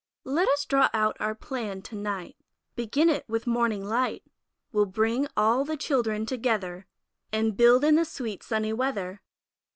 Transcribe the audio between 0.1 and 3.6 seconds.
Let's draw out our plan to night, Begin it with